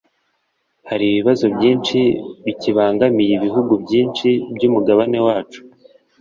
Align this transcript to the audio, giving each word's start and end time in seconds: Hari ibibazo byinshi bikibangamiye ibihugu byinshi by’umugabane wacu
Hari 0.89 1.05
ibibazo 1.09 1.45
byinshi 1.55 1.97
bikibangamiye 2.45 3.31
ibihugu 3.35 3.73
byinshi 3.83 4.27
by’umugabane 4.55 5.17
wacu 5.27 5.61